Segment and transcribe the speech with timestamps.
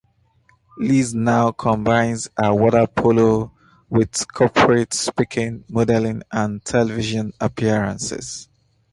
[0.79, 3.51] Liz now combines her water polo
[3.87, 8.49] with corporate speaking, modelling and television appearances.